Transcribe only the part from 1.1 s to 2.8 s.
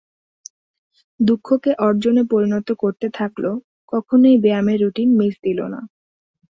দুঃখকে অর্জনে পরিণত